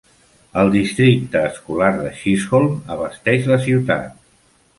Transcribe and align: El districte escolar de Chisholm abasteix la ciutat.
El 0.61 0.71
districte 0.75 1.43
escolar 1.49 1.91
de 1.99 2.15
Chisholm 2.23 2.73
abasteix 2.97 3.47
la 3.53 3.61
ciutat. 3.69 4.11